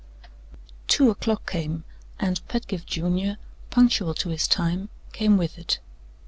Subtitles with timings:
[0.87, 1.83] Two o'clock came;
[2.19, 3.37] and Pedgift Junior,
[3.69, 5.77] punctual to his time, came with it.